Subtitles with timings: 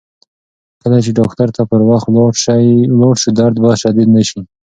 [0.81, 2.33] کله چې ډاکتر ته پر وخت ولاړ
[3.21, 4.41] شو، درد به شدید نه شي.